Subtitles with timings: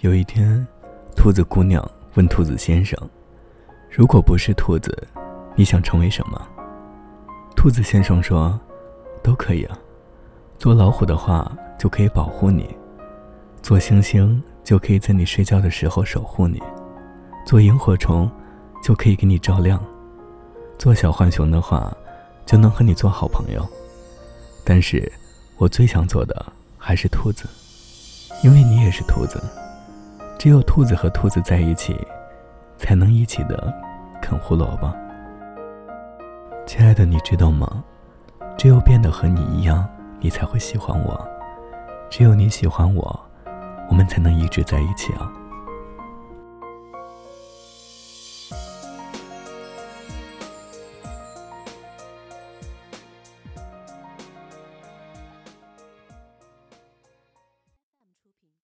[0.00, 0.66] 有一天，
[1.14, 2.98] 兔子姑娘问兔子先生
[3.90, 5.06] ：“如果不是兔子，
[5.54, 6.40] 你想成为什么？”
[7.54, 8.58] 兔子先生说
[9.22, 9.78] ：“都可以啊。
[10.58, 12.64] 做老虎的话，就可以保护你；
[13.60, 16.58] 做星星，就可以在你睡觉的时候守护你；
[17.44, 18.30] 做萤火虫，
[18.82, 19.78] 就可以给你照亮；
[20.78, 21.94] 做小浣熊的话，
[22.46, 23.62] 就能和你做好朋友。
[24.64, 25.12] 但是，
[25.58, 26.46] 我最想做的
[26.78, 27.44] 还是兔子，
[28.42, 29.38] 因为你也是兔子。”
[30.40, 31.94] 只有兔子和兔子在一起，
[32.78, 33.70] 才能一起的
[34.22, 34.90] 啃胡萝卜。
[36.64, 37.84] 亲爱的，你知道吗？
[38.56, 39.86] 只有变得和你一样，
[40.18, 41.14] 你才会喜欢我；
[42.08, 43.20] 只有你喜欢我，
[43.90, 45.30] 我们才能一直在一起啊。